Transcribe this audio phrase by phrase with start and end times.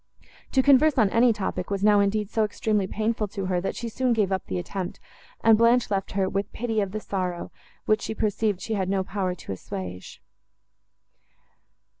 [0.53, 3.87] To converse on any topic, was now, indeed, so extremely painful to her, that she
[3.87, 4.99] soon gave up the attempt,
[5.43, 7.51] and Blanche left her, with pity of the sorrow,
[7.85, 10.19] which she perceived she had no power to assuage.